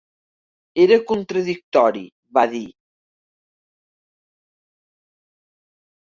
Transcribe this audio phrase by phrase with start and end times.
[0.83, 2.01] Era contradictori,
[2.37, 2.61] va dir.